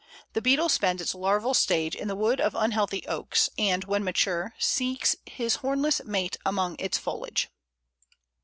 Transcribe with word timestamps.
The 0.33 0.41
beetle 0.41 0.67
spends 0.67 0.99
its 0.99 1.13
larval 1.13 1.53
stage 1.53 1.93
in 1.93 2.07
the 2.07 2.15
wood 2.15 2.41
of 2.41 2.55
unhealthy 2.55 3.05
Oaks, 3.05 3.51
and, 3.55 3.83
when 3.83 4.03
mature, 4.03 4.55
seeks 4.57 5.15
his 5.27 5.57
hornless 5.57 6.03
mate 6.03 6.37
among 6.43 6.75
its 6.79 6.97
foliage. 6.97 7.49